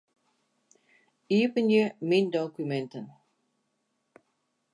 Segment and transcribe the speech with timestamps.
[1.37, 3.05] Iepenje Myn dokuminten.